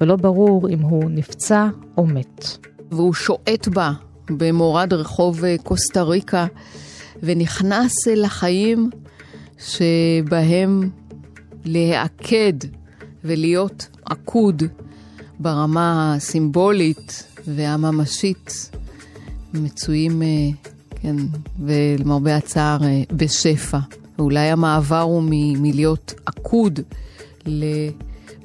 ולא 0.00 0.16
ברור 0.16 0.68
אם 0.68 0.80
הוא 0.80 1.10
נפצע 1.10 1.68
או 1.96 2.06
מת. 2.06 2.44
והוא 2.90 3.14
שועט 3.14 3.68
בה 3.68 3.92
במורד 4.30 4.92
רחוב 4.92 5.44
אה, 5.44 5.56
קוסטה 5.62 6.02
ריקה, 6.02 6.46
ונכנס 7.22 8.08
אל 8.08 8.24
החיים 8.24 8.90
שבהם 9.58 10.90
להעקד 11.64 12.52
ולהיות 13.24 13.88
עקוד 14.04 14.62
ברמה 15.38 16.14
הסימבולית 16.16 17.35
והממשית 17.54 18.70
מצויים, 19.54 20.22
אה, 20.22 20.28
כן, 20.90 21.16
ולמרבה 21.66 22.36
הצער, 22.36 22.84
אה, 22.84 23.02
בשפע. 23.12 23.78
ואולי 24.18 24.40
המעבר 24.40 25.00
הוא 25.00 25.22
מלהיות 25.28 26.14
עקוד 26.26 26.80
ל... 27.46 27.64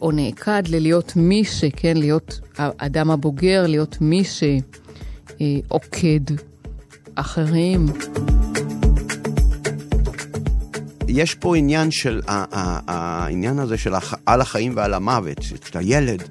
או 0.02 0.12
נעקד 0.12 0.64
ללהיות 0.68 1.14
מי 1.16 1.46
ש... 1.46 1.64
כן, 1.76 1.98
להיות 1.98 2.40
האדם 2.58 3.12
הבוגר, 3.12 3.68
להיות 3.68 3.98
מי 4.02 4.24
שעוקד 4.24 6.22
אחרים. 7.16 7.86
יש 11.08 11.36
פה 11.36 11.56
עניין 11.56 11.92
של, 11.92 12.22
העניין 12.28 13.60
הזה 13.60 13.78
של 13.78 13.94
על 14.26 14.42
החיים 14.42 14.74
ועל 14.76 14.94
המוות, 14.94 15.42
שאתה 15.42 15.82
ילד, 15.82 16.24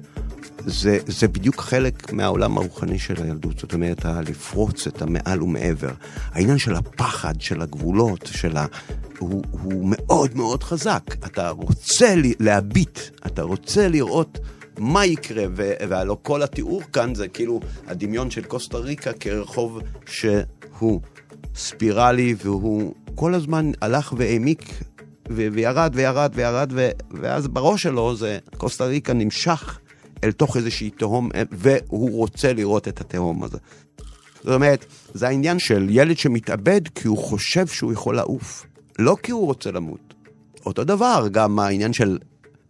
זה, 0.65 0.99
זה 1.07 1.27
בדיוק 1.27 1.61
חלק 1.61 2.13
מהעולם 2.13 2.57
הרוחני 2.57 2.99
של 2.99 3.23
הילדות, 3.23 3.59
זאת 3.59 3.73
אומרת, 3.73 4.05
לפרוץ 4.05 4.87
את 4.87 5.01
המעל 5.01 5.43
ומעבר. 5.43 5.91
העניין 6.31 6.57
של 6.57 6.75
הפחד, 6.75 7.41
של 7.41 7.61
הגבולות, 7.61 8.29
של 8.31 8.57
ה... 8.57 8.65
הוא, 9.19 9.43
הוא 9.51 9.83
מאוד 9.85 10.37
מאוד 10.37 10.63
חזק. 10.63 11.03
אתה 11.25 11.49
רוצה 11.49 12.15
להביט, 12.39 12.99
אתה 13.25 13.41
רוצה 13.41 13.87
לראות 13.87 14.39
מה 14.77 15.05
יקרה, 15.05 15.45
והלוא 15.89 16.17
כל 16.21 16.41
התיאור 16.43 16.81
כאן 16.93 17.15
זה 17.15 17.27
כאילו 17.27 17.59
הדמיון 17.87 18.31
של 18.31 18.43
קוסטה 18.43 18.77
ריקה 18.77 19.13
כרחוב 19.13 19.79
שהוא 20.05 21.01
ספירלי, 21.55 22.35
והוא 22.43 22.93
כל 23.15 23.33
הזמן 23.33 23.71
הלך 23.81 24.13
והעמיק 24.17 24.73
וירד 25.29 25.91
וירד 25.93 26.31
וירד, 26.35 26.73
ואז 27.11 27.47
בראש 27.47 27.83
שלו 27.83 28.15
זה 28.15 28.37
קוסטה 28.57 28.85
ריקה 28.85 29.13
נמשך 29.13 29.79
אל 30.23 30.31
תוך 30.31 30.57
איזושהי 30.57 30.89
תהום, 30.89 31.29
והוא 31.51 32.17
רוצה 32.17 32.53
לראות 32.53 32.87
את 32.87 33.01
התהום 33.01 33.43
הזה. 33.43 33.57
זאת 34.43 34.55
אומרת, 34.55 34.85
זה 35.13 35.27
העניין 35.27 35.59
של 35.59 35.87
ילד 35.89 36.17
שמתאבד 36.17 36.81
כי 36.95 37.07
הוא 37.07 37.17
חושב 37.17 37.67
שהוא 37.67 37.93
יכול 37.93 38.15
לעוף, 38.15 38.65
לא 38.99 39.17
כי 39.23 39.31
הוא 39.31 39.45
רוצה 39.45 39.71
למות. 39.71 40.13
אותו 40.65 40.83
דבר, 40.83 41.27
גם 41.31 41.59
העניין 41.59 41.93
של, 41.93 42.17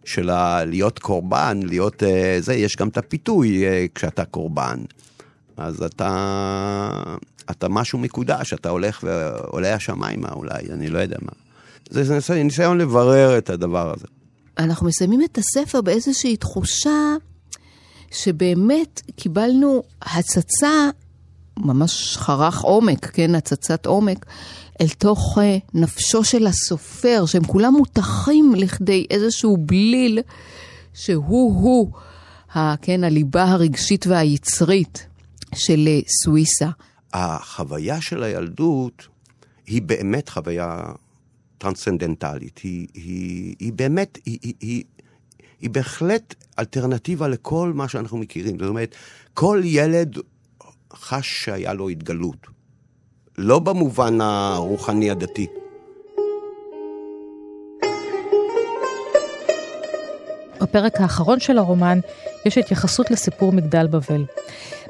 של 0.04 0.30
ה- 0.30 0.64
להיות 0.64 0.98
קורבן, 0.98 1.60
להיות 1.62 2.02
uh, 2.02 2.06
זה, 2.40 2.54
יש 2.54 2.76
גם 2.76 2.88
את 2.88 2.98
הפיתוי 2.98 3.64
uh, 3.64 3.90
כשאתה 3.94 4.24
קורבן. 4.24 4.78
אז 5.56 5.82
אתה, 5.82 6.90
אתה 7.50 7.68
משהו 7.68 7.98
מקודש, 7.98 8.52
אתה 8.54 8.68
הולך 8.68 9.04
ועולה 9.04 9.74
השמיימה 9.74 10.28
אולי, 10.32 10.62
אני 10.70 10.88
לא 10.88 10.98
יודע 10.98 11.16
מה. 11.22 11.32
זה 11.90 12.14
ניסיון, 12.14 12.38
ניסיון 12.38 12.78
לברר 12.78 13.38
את 13.38 13.50
הדבר 13.50 13.92
הזה. 13.92 14.06
אנחנו 14.58 14.86
מסיימים 14.86 15.20
את 15.24 15.38
הספר 15.38 15.80
באיזושהי 15.80 16.36
תחושה 16.36 17.14
שבאמת 18.12 19.02
קיבלנו 19.16 19.82
הצצה, 20.02 20.90
ממש 21.56 22.16
חרך 22.16 22.60
עומק, 22.60 23.06
כן, 23.06 23.34
הצצת 23.34 23.86
עומק, 23.86 24.26
אל 24.80 24.88
תוך 24.88 25.38
uh, 25.38 25.40
נפשו 25.74 26.24
של 26.24 26.46
הסופר, 26.46 27.26
שהם 27.26 27.44
כולם 27.44 27.72
מותחים 27.72 28.54
לכדי 28.54 29.06
איזשהו 29.10 29.56
בליל 29.56 30.18
שהוא-הוא, 30.94 31.90
כן, 32.82 33.04
הליבה 33.04 33.44
הרגשית 33.44 34.06
והיצרית 34.06 35.06
של 35.54 35.88
uh, 35.88 36.10
סוויסה. 36.22 36.68
החוויה 37.12 38.00
של 38.00 38.22
הילדות 38.22 39.06
היא 39.66 39.82
באמת 39.82 40.28
חוויה 40.28 40.82
טרנסצנדנטלית. 41.58 42.58
היא, 42.58 42.86
היא, 42.94 43.54
היא 43.58 43.72
באמת, 43.72 44.18
היא, 44.24 44.38
היא, 44.42 44.54
היא, 44.60 44.82
היא 45.62 45.70
בהחלט 45.70 46.34
אלטרנטיבה 46.58 47.28
לכל 47.28 47.72
מה 47.74 47.88
שאנחנו 47.88 48.18
מכירים. 48.18 48.58
זאת 48.58 48.68
אומרת, 48.68 48.94
כל 49.34 49.60
ילד 49.64 50.18
חש 50.92 51.44
שהיה 51.44 51.72
לו 51.72 51.88
התגלות. 51.88 52.46
לא 53.38 53.58
במובן 53.58 54.20
הרוחני 54.20 55.10
הדתי. 55.10 55.46
בפרק 60.60 61.00
האחרון 61.00 61.40
של 61.40 61.58
הרומן 61.58 61.98
יש 62.46 62.58
התייחסות 62.58 63.10
לסיפור 63.10 63.52
מגדל 63.52 63.86
בבל. 63.86 64.24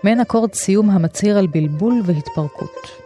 מעין 0.04 0.20
אקורד 0.20 0.54
סיום 0.54 0.90
המצהיר 0.90 1.38
על 1.38 1.46
בלבול 1.46 2.02
והתפרקות. 2.04 3.02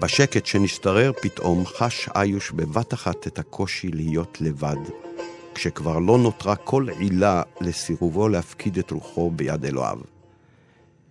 בשקט 0.00 0.46
שנשתרר 0.46 1.12
פתאום 1.22 1.66
חש 1.66 2.08
איוש 2.16 2.50
בבת 2.50 2.94
אחת 2.94 3.26
את 3.26 3.38
הקושי 3.38 3.88
להיות 3.88 4.38
לבד, 4.40 5.05
כשכבר 5.56 5.98
לא 5.98 6.18
נותרה 6.18 6.56
כל 6.56 6.86
עילה 6.98 7.42
לסירובו 7.60 8.28
להפקיד 8.28 8.78
את 8.78 8.90
רוחו 8.90 9.30
ביד 9.30 9.64
אלוהיו. 9.64 9.98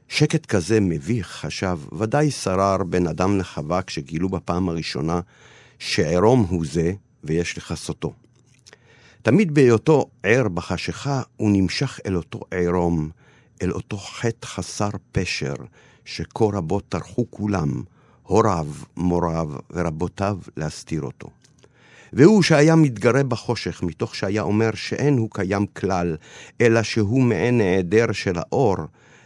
שקט 0.08 0.46
כזה 0.46 0.80
מביך, 0.80 1.28
חשב, 1.28 1.80
ודאי 1.98 2.32
שרר 2.32 2.84
בין 2.84 3.08
אדם 3.08 3.38
לחווה 3.38 3.82
כשגילו 3.82 4.30
בפעם 4.30 4.70
הראשונה 4.70 5.20
שעירום 5.80 6.46
הוא 6.50 6.66
זה 6.66 6.94
ויש 7.24 7.58
לכסותו. 7.58 8.14
תמיד 9.22 9.54
בהיותו 9.54 10.06
ער 10.24 10.48
בחשיכה, 10.48 11.22
הוא 11.38 11.50
נמשך 11.54 12.00
אל 12.06 12.16
אותו 12.16 12.40
עירום, 12.52 13.10
אל 13.62 13.72
אותו 13.72 13.98
חטא 13.98 14.48
חסר 14.48 14.90
פשר, 15.12 15.56
שכה 16.06 16.46
רבות 16.54 16.84
טרחו 16.90 17.26
כולם, 17.30 17.84
הוריו, 18.24 18.68
מוריו 18.98 19.50
ורבותיו 19.72 20.38
להסתיר 20.58 21.02
אותו. 21.02 21.30
והוא 22.16 22.44
שהיה 22.44 22.76
מתגרה 22.76 23.24
בחושך, 23.24 23.84
מתוך 23.84 24.16
שהיה 24.16 24.42
אומר 24.42 24.70
שאין 24.76 25.18
הוא 25.18 25.30
קיים 25.34 25.66
כלל, 25.66 26.18
אלא 26.62 26.84
שהוא 26.84 27.24
מעין 27.24 27.62
העדר 27.62 28.12
של 28.12 28.34
האור, 28.36 28.76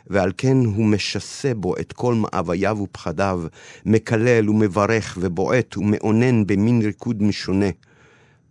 ועל 0.07 0.31
כן 0.37 0.57
הוא 0.57 0.85
משסה 0.85 1.53
בו 1.53 1.77
את 1.77 1.93
כל 1.93 2.13
מאווייו 2.15 2.77
ופחדיו, 2.83 3.41
מקלל 3.85 4.49
ומברך 4.49 5.17
ובועט 5.21 5.77
ומאונן 5.77 6.47
במין 6.47 6.81
ריקוד 6.81 7.23
משונה. 7.23 7.69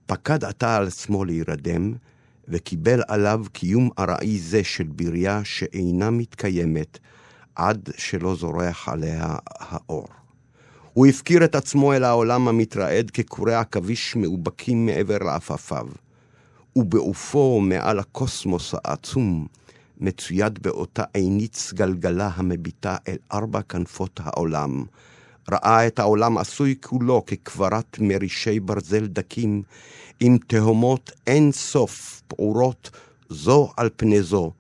פקד 0.07 0.44
עתה 0.44 0.77
על 0.77 0.87
עצמו 0.87 1.24
להירדם, 1.24 1.94
וקיבל 2.48 3.03
עליו 3.09 3.44
קיום 3.53 3.90
ארעי 3.98 4.38
זה 4.38 4.64
של 4.64 4.87
בריה 4.87 5.40
שאינה 5.44 6.11
מתקיימת, 6.11 6.98
עד 7.55 7.88
שלא 7.96 8.35
זורח 8.35 8.88
עליה 8.88 9.35
האור. 9.46 10.18
הוא 10.99 11.07
הפקיר 11.07 11.45
את 11.45 11.55
עצמו 11.55 11.93
אל 11.93 12.05
העולם 12.05 12.49
המתרעד 12.49 13.11
כקורי 13.11 13.55
עכביש 13.55 14.17
מאובקים 14.17 14.87
מעבר 14.87 15.19
לעפעפיו. 15.19 15.87
ובעופו 16.77 17.61
מעל 17.61 17.99
הקוסמוס 17.99 18.75
העצום, 18.85 19.47
מצויד 19.99 20.59
באותה 20.63 21.03
עיניץ 21.15 21.73
גלגלה 21.73 22.31
המביטה 22.35 22.97
אל 23.09 23.17
ארבע 23.33 23.63
כנפות 23.63 24.21
העולם. 24.25 24.85
ראה 25.51 25.87
את 25.87 25.99
העולם 25.99 26.39
עשוי 26.39 26.75
כולו 26.81 27.27
כקברת 27.27 27.99
מרישי 28.01 28.61
ברזל 28.61 29.07
דקים, 29.07 29.63
עם 30.21 30.39
תהומות 30.47 31.11
אין 31.27 31.53
סוף 31.53 32.23
פעורות 32.29 32.91
זו 33.29 33.73
על 33.77 33.91
פני 33.97 34.23
זו, 34.23 34.53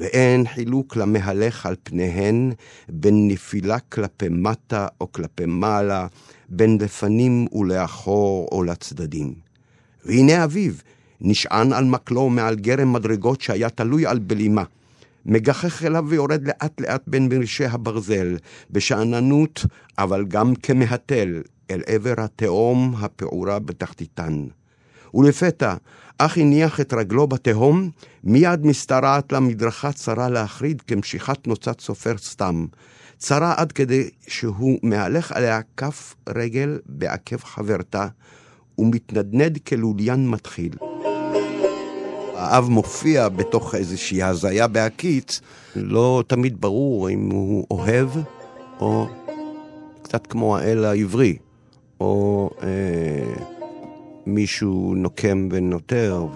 ואין 0.00 0.46
חילוק 0.54 0.96
למהלך 0.96 1.66
על 1.66 1.76
פניהן 1.82 2.52
בין 2.88 3.28
נפילה 3.28 3.78
כלפי 3.78 4.28
מטה 4.28 4.86
או 5.00 5.12
כלפי 5.12 5.46
מעלה, 5.46 6.06
בין 6.48 6.78
לפנים 6.80 7.46
ולאחור 7.52 8.48
או 8.52 8.62
לצדדים. 8.62 9.34
והנה 10.04 10.44
אביו, 10.44 10.72
נשען 11.20 11.72
על 11.72 11.84
מקלו 11.84 12.28
מעל 12.28 12.54
גרם 12.54 12.92
מדרגות 12.92 13.40
שהיה 13.40 13.70
תלוי 13.70 14.06
על 14.06 14.18
בלימה. 14.18 14.64
מגחך 15.26 15.84
אליו 15.84 16.04
ויורד 16.08 16.48
לאט 16.48 16.80
לאט 16.80 17.02
בין 17.06 17.28
מרישי 17.28 17.64
הברזל, 17.64 18.36
בשאננות, 18.70 19.64
אבל 19.98 20.24
גם 20.24 20.54
כמהתל, 20.54 21.42
אל 21.70 21.80
עבר 21.86 22.14
התהום 22.18 22.94
הפעורה 23.00 23.58
בתחתיתן. 23.58 24.46
ולפתע, 25.14 25.74
אך 26.18 26.38
הניח 26.38 26.80
את 26.80 26.94
רגלו 26.94 27.26
בתהום, 27.26 27.90
מיד 28.24 28.66
משתרעת 28.66 29.32
לה 29.32 29.40
מדרכה 29.40 29.92
צרה 29.92 30.28
להחריד 30.28 30.82
כמשיכת 30.82 31.46
נוצת 31.46 31.80
סופר 31.80 32.18
סתם. 32.18 32.66
צרה 33.18 33.54
עד 33.56 33.72
כדי 33.72 34.10
שהוא 34.28 34.78
מהלך 34.82 35.32
עליה 35.32 35.60
כף 35.76 36.14
רגל 36.28 36.78
בעקב 36.86 37.36
חברתה, 37.36 38.06
ומתנדנד 38.78 39.58
כלוליין 39.58 40.28
מתחיל. 40.28 40.72
האב 42.34 42.68
מופיע 42.68 43.28
בתוך 43.28 43.74
איזושהי 43.74 44.22
הזיה 44.22 44.66
בהקיץ, 44.66 45.40
לא 45.76 46.22
תמיד 46.26 46.60
ברור 46.60 47.10
אם 47.10 47.30
הוא 47.30 47.66
אוהב 47.70 48.08
או 48.80 49.08
קצת 50.02 50.26
כמו 50.26 50.56
האל 50.56 50.84
העברי, 50.84 51.36
או 52.00 52.50
אה, 52.62 53.59
מישהו 54.26 54.94
נוקם 54.96 55.48
ונותר 55.52 56.26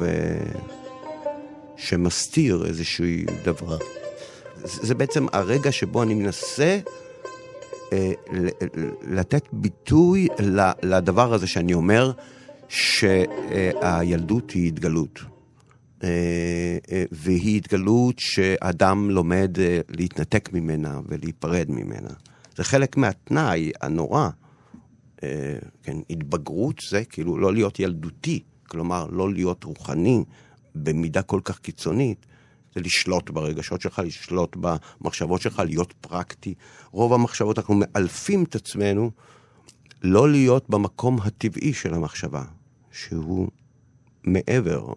ושמסתיר 1.79 2.65
איזשהו 2.67 3.07
דבר. 3.45 3.79
זה 4.65 4.95
בעצם 4.95 5.27
הרגע 5.33 5.73
שבו 5.73 6.03
אני 6.03 6.15
מנסה 6.15 6.79
אה, 7.93 8.13
לתת 9.03 9.45
ביטוי 9.53 10.29
לדבר 10.83 11.35
הזה 11.35 11.47
שאני 11.47 11.75
אומר, 11.75 12.13
שהילדות 12.69 14.51
היא 14.51 14.69
התגלות. 14.69 15.21
אה, 16.05 16.09
אה, 16.93 17.05
והיא 17.13 17.57
התגלות 17.57 18.15
שאדם 18.19 19.11
לומד 19.11 19.59
אה, 19.59 19.81
להתנתק 19.89 20.49
ממנה 20.53 21.01
ולהיפרד 21.09 21.67
ממנה. 21.69 22.11
זה 22.57 22.65
חלק 22.65 22.97
מהתנאי 22.97 23.73
הנורא. 23.81 24.29
כן, 25.83 25.97
התבגרות 26.11 26.81
זה 26.89 27.05
כאילו 27.05 27.39
לא 27.39 27.53
להיות 27.53 27.81
ילדותי, 27.81 28.43
כלומר 28.69 29.07
לא 29.11 29.33
להיות 29.33 29.65
רוחני 29.65 30.25
במידה 30.75 31.23
כל 31.23 31.41
כך 31.45 31.59
קיצונית, 31.59 32.27
זה 32.75 32.81
לשלוט 32.81 33.31
ברגשות 33.31 33.81
שלך, 33.81 34.03
לשלוט 34.05 34.57
במחשבות 34.61 35.41
שלך, 35.41 35.63
להיות 35.67 35.93
פרקטי. 36.01 36.55
רוב 36.91 37.13
המחשבות, 37.13 37.59
אנחנו 37.59 37.75
מאלפים 37.75 38.45
את 38.45 38.55
עצמנו 38.55 39.11
לא 40.03 40.31
להיות 40.31 40.71
במקום 40.71 41.19
הטבעי 41.23 41.73
של 41.73 41.95
המחשבה, 41.95 42.45
שהוא 42.93 43.49
מעבר. 44.25 44.93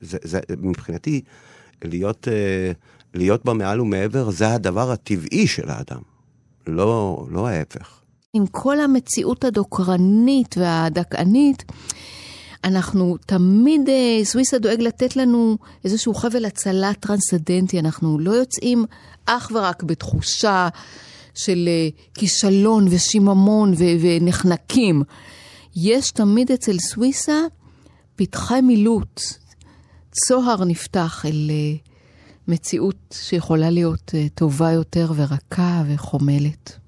זה, 0.00 0.18
זה, 0.22 0.40
מבחינתי, 0.58 1.20
להיות, 1.84 2.28
אה, 2.28 2.72
להיות 3.14 3.44
במעל 3.44 3.80
ומעבר 3.80 4.30
זה 4.30 4.54
הדבר 4.54 4.90
הטבעי 4.90 5.46
של 5.46 5.70
האדם, 5.70 6.00
לא, 6.66 7.26
לא 7.30 7.48
ההפך. 7.48 7.99
עם 8.32 8.46
כל 8.46 8.80
המציאות 8.80 9.44
הדוקרנית 9.44 10.54
והדכאנית, 10.58 11.64
אנחנו 12.64 13.16
תמיד, 13.26 13.88
אה, 13.88 14.24
סוויסה 14.24 14.58
דואג 14.58 14.80
לתת 14.80 15.16
לנו 15.16 15.56
איזשהו 15.84 16.14
חבל 16.14 16.44
הצלה 16.44 16.94
טרנסדנטי, 16.94 17.80
אנחנו 17.80 18.18
לא 18.18 18.30
יוצאים 18.30 18.84
אך 19.26 19.50
ורק 19.54 19.82
בתחושה 19.82 20.68
של 21.34 21.68
אה, 21.68 21.88
כישלון 22.14 22.86
ושיממון 22.90 23.72
ונחנקים. 24.00 25.02
יש 25.76 26.10
תמיד 26.10 26.52
אצל 26.52 26.78
סוויסה 26.78 27.38
פתחי 28.16 28.60
מילוט, 28.62 29.20
צוהר 30.12 30.64
נפתח 30.64 31.22
אל 31.26 31.50
אה, 31.50 31.76
מציאות 32.48 32.96
שיכולה 33.12 33.70
להיות 33.70 34.14
טובה 34.34 34.72
יותר 34.72 35.12
ורכה 35.16 35.82
וחומלת. 35.88 36.78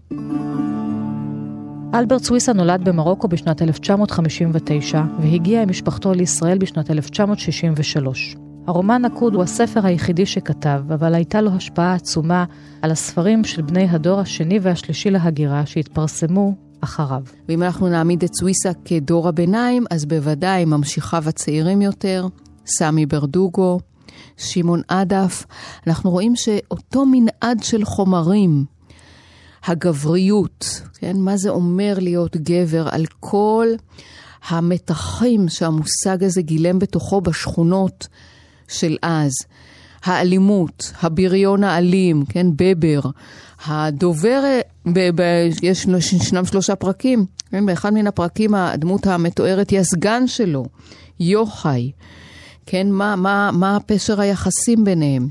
אלברט 1.94 2.22
סוויסה 2.22 2.52
נולד 2.52 2.84
במרוקו 2.84 3.28
בשנת 3.28 3.62
1959 3.62 5.02
והגיע 5.20 5.62
עם 5.62 5.70
משפחתו 5.70 6.12
לישראל 6.12 6.58
בשנת 6.58 6.90
1963. 6.90 8.36
הרומן 8.66 9.02
נקוד 9.02 9.34
הוא 9.34 9.42
הספר 9.42 9.86
היחידי 9.86 10.26
שכתב, 10.26 10.82
אבל 10.94 11.14
הייתה 11.14 11.40
לו 11.40 11.50
השפעה 11.50 11.94
עצומה 11.94 12.44
על 12.82 12.90
הספרים 12.90 13.44
של 13.44 13.62
בני 13.62 13.88
הדור 13.90 14.20
השני 14.20 14.58
והשלישי 14.62 15.10
להגירה 15.10 15.66
שהתפרסמו 15.66 16.54
אחריו. 16.80 17.22
ואם 17.48 17.62
אנחנו 17.62 17.88
נעמיד 17.88 18.24
את 18.24 18.34
סוויסה 18.34 18.70
כדור 18.84 19.28
הביניים, 19.28 19.84
אז 19.90 20.04
בוודאי 20.04 20.64
ממשיכיו 20.64 21.24
הצעירים 21.26 21.82
יותר, 21.82 22.26
סמי 22.66 23.06
ברדוגו, 23.06 23.80
שמעון 24.36 24.82
עדף, 24.88 25.46
אנחנו 25.86 26.10
רואים 26.10 26.36
שאותו 26.36 27.06
מנעד 27.06 27.62
של 27.62 27.84
חומרים 27.84 28.64
הגבריות, 29.64 30.82
כן? 30.94 31.16
מה 31.16 31.36
זה 31.36 31.50
אומר 31.50 31.94
להיות 32.00 32.36
גבר, 32.36 32.88
על 32.90 33.04
כל 33.20 33.66
המתחים 34.48 35.48
שהמושג 35.48 36.24
הזה 36.24 36.42
גילם 36.42 36.78
בתוכו 36.78 37.20
בשכונות 37.20 38.08
של 38.68 38.96
אז. 39.02 39.32
האלימות, 40.04 40.92
הבריון 41.02 41.64
האלים, 41.64 42.24
כן, 42.28 42.46
בבר, 42.56 43.00
הדובר, 43.66 44.42
ב, 44.86 44.98
ב, 45.14 45.22
יש 45.62 45.86
ישנם 46.12 46.44
שלושה 46.44 46.76
פרקים, 46.76 47.26
כן, 47.50 47.66
באחד 47.66 47.92
מן 47.94 48.06
הפרקים 48.06 48.54
הדמות 48.54 49.06
המתוארת 49.06 49.70
היא 49.70 49.78
הסגן 49.78 50.26
שלו, 50.26 50.64
יוחאי, 51.20 51.92
כן, 52.66 52.90
מה, 52.90 53.16
מה, 53.16 53.50
מה 53.52 53.78
פשר 53.86 54.20
היחסים 54.20 54.84
ביניהם? 54.84 55.28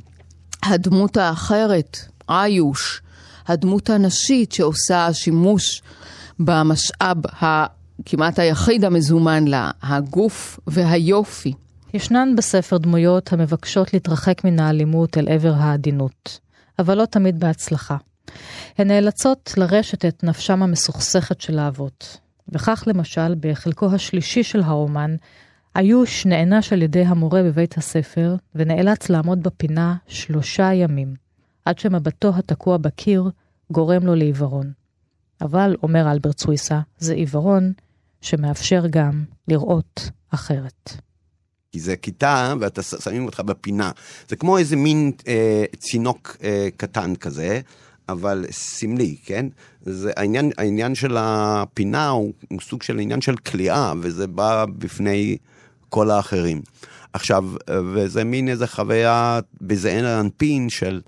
הדמות 0.63 1.17
האחרת, 1.17 1.97
איוש, 2.29 3.01
הדמות 3.47 3.89
הנשית 3.89 4.51
שעושה 4.51 5.13
שימוש 5.13 5.81
במשאב 6.39 7.17
הכמעט 7.41 8.39
היחיד 8.39 8.85
המזומן 8.85 9.47
לה, 9.47 9.71
הגוף 9.83 10.59
והיופי. 10.67 11.53
ישנן 11.93 12.35
בספר 12.37 12.77
דמויות 12.77 13.33
המבקשות 13.33 13.93
להתרחק 13.93 14.43
מן 14.43 14.59
האלימות 14.59 15.17
אל 15.17 15.29
עבר 15.29 15.53
העדינות, 15.57 16.39
אבל 16.79 16.97
לא 16.97 17.05
תמיד 17.05 17.39
בהצלחה. 17.39 17.97
הן 18.77 18.87
נאלצות 18.87 19.53
לרשת 19.57 20.05
את 20.05 20.23
נפשם 20.23 20.63
המסוכסכת 20.63 21.41
של 21.41 21.59
האבות. 21.59 22.17
וכך 22.49 22.83
למשל, 22.87 23.35
בחלקו 23.39 23.93
השלישי 23.93 24.43
של 24.43 24.61
הרומן, 24.61 25.15
איוש 25.77 26.25
נענש 26.25 26.73
על 26.73 26.81
ידי 26.81 27.05
המורה 27.05 27.43
בבית 27.43 27.77
הספר, 27.77 28.35
ונאלץ 28.55 29.09
לעמוד 29.09 29.43
בפינה 29.43 29.95
שלושה 30.07 30.73
ימים. 30.73 31.13
עד 31.65 31.79
שמבטו 31.79 32.31
התקוע 32.35 32.77
בקיר 32.77 33.29
גורם 33.71 34.05
לו 34.05 34.15
לעיוורון. 34.15 34.71
אבל, 35.41 35.75
אומר 35.83 36.11
אלברט 36.11 36.39
סוויסה, 36.39 36.79
זה 36.97 37.13
עיוורון 37.13 37.73
שמאפשר 38.21 38.83
גם 38.89 39.23
לראות 39.47 40.09
אחרת. 40.29 40.89
כי 41.71 41.79
זה 41.79 41.95
כיתה 41.95 42.53
ואתה 42.59 42.81
שמים 42.83 43.25
אותך 43.25 43.39
בפינה. 43.39 43.91
זה 44.29 44.35
כמו 44.35 44.57
איזה 44.57 44.75
מין 44.75 45.11
אה, 45.27 45.63
צינוק 45.77 46.37
אה, 46.43 46.67
קטן 46.77 47.15
כזה, 47.15 47.61
אבל 48.09 48.45
סמלי, 48.51 49.15
כן? 49.25 49.45
זה 49.81 50.11
העניין, 50.17 50.51
העניין 50.57 50.95
של 50.95 51.15
הפינה 51.19 52.09
הוא, 52.09 52.33
הוא 52.49 52.61
סוג 52.61 52.83
של 52.83 52.99
עניין 52.99 53.21
של 53.21 53.35
כליאה, 53.35 53.93
וזה 54.01 54.27
בא 54.27 54.65
בפני 54.77 55.37
כל 55.89 56.11
האחרים. 56.11 56.61
עכשיו, 57.13 57.45
וזה 57.93 58.23
מין 58.23 58.49
איזה 58.49 58.67
חוויה 58.67 59.39
בזעין 59.61 60.05
האנפין 60.05 60.69
של 60.69 61.01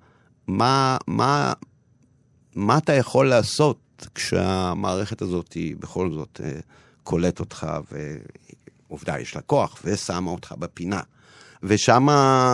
מה, 0.47 0.97
מה, 1.07 1.53
מה 2.55 2.77
אתה 2.77 2.93
יכול 2.93 3.29
לעשות 3.29 4.07
כשהמערכת 4.15 5.21
הזאת 5.21 5.53
היא 5.53 5.75
בכל 5.79 6.11
זאת 6.11 6.41
אה, 6.43 6.59
קולט 7.03 7.39
אותך, 7.39 7.67
ועובדה, 8.89 9.19
יש 9.19 9.35
לה 9.35 9.41
כוח, 9.41 9.81
ושמה 9.83 10.31
אותך 10.31 10.51
בפינה. 10.59 11.01
ושם 11.63 12.07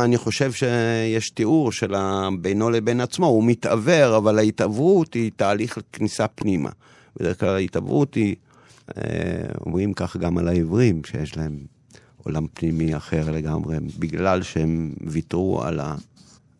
אני 0.04 0.18
חושב 0.18 0.52
שיש 0.52 1.30
תיאור 1.30 1.72
של 1.72 1.94
בינו 2.42 2.70
לבין 2.70 3.02
עצמו, 3.02 3.26
הוא 3.26 3.44
מתעוור, 3.44 4.18
אבל 4.18 4.40
ההתעוורות 4.40 5.14
היא 5.14 5.32
תהליך 5.36 5.78
כניסה 5.94 6.28
פנימה. 6.28 6.70
בדרך 7.16 7.40
כלל 7.40 7.56
ההתעוורות 7.56 8.16
היא, 8.16 8.36
אה, 8.98 9.04
אומרים 9.66 9.94
כך 9.94 10.18
גם 10.18 10.38
על 10.38 10.48
העברים, 10.48 11.02
שיש 11.06 11.38
להם 11.38 11.60
עולם 12.24 12.46
פנימי 12.54 12.98
אחר 12.98 13.32
לגמרי, 13.32 13.78
בגלל 14.00 14.44
שהם 14.44 14.94
ויתרו 15.02 15.64
על 15.64 15.80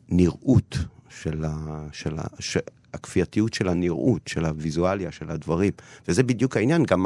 הנראות 0.10 0.78
של, 1.10 1.46
ה, 1.46 1.88
של, 1.92 2.20
ה, 2.20 2.24
ש, 2.40 2.58
הכפייתיות 2.94 3.54
של 3.54 3.70
הנראות, 3.70 4.28
של 4.28 4.46
הוויזואליה, 4.46 5.12
של 5.12 5.32
הדברים. 5.32 5.72
וזה 6.08 6.24
בדיוק 6.24 6.58
העניין, 6.58 6.84
גם 6.84 7.06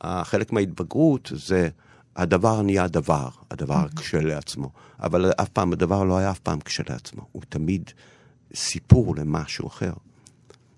החלק 0.00 0.52
מההתבגרות 0.52 1.32
זה 1.34 1.68
הדבר 2.16 2.62
נהיה 2.62 2.88
דבר, 2.88 3.28
הדבר 3.50 3.84
mm-hmm. 3.86 4.00
כשלעצמו. 4.00 4.70
אבל 5.00 5.32
אף 5.42 5.48
פעם, 5.48 5.72
הדבר 5.72 6.04
לא 6.04 6.18
היה 6.18 6.30
אף 6.30 6.38
פעם 6.38 6.60
כשלעצמו, 6.60 7.22
הוא 7.32 7.42
תמיד 7.48 7.90
סיפור 8.54 9.16
למשהו 9.16 9.68
אחר. 9.68 9.92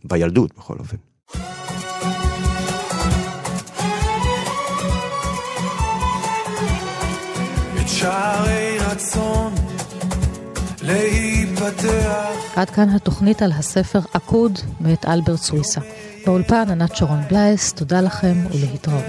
בילדות, 0.04 0.54
בכל 0.56 0.76
אופן. 0.78 0.96
את 7.80 7.88
שערי 7.88 8.78
רצון 8.78 9.54
להיפתח. 11.70 12.56
עד 12.56 12.70
כאן 12.70 12.88
התוכנית 12.88 13.42
על 13.42 13.52
הספר 13.52 14.00
עקוד 14.14 14.58
מאת 14.80 15.04
אלברט 15.04 15.38
סוויסה. 15.38 15.80
באולפן 16.26 16.70
ענת 16.70 16.96
שרון 16.96 17.20
בלייס, 17.30 17.72
תודה 17.72 18.00
לכם 18.00 18.34
ולהתראות. 18.50 19.04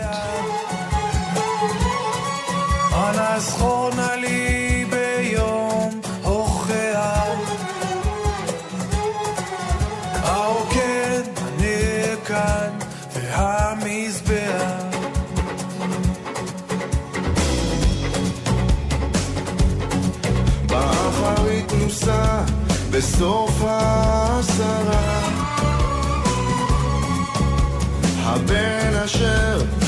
בסוף 23.02 23.62
העשרה. 23.62 25.22
הבן 28.24 28.96
אשר 29.06 29.81